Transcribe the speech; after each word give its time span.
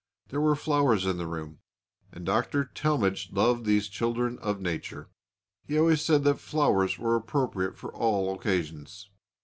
There 0.29 0.41
were 0.41 0.55
flowers 0.55 1.05
in 1.05 1.17
the 1.19 1.27
room, 1.27 1.59
and 2.11 2.25
Dr. 2.25 2.65
Talmage 2.65 3.31
loved 3.31 3.65
these 3.67 3.87
children 3.87 4.39
of 4.39 4.59
nature. 4.59 5.11
He 5.67 5.77
always 5.77 6.01
said 6.01 6.23
that 6.23 6.39
flowers 6.39 6.97
were 6.97 7.15
appropriate 7.15 7.77
for 7.77 7.93
all 7.93 8.33
occasions. 8.33 9.09